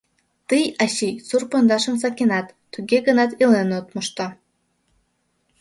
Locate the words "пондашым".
1.51-1.95